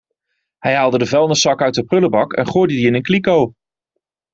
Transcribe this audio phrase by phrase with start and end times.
[0.59, 3.53] Hij haalde de vuilniszak uit de prullenbak en gooide die in een kliko.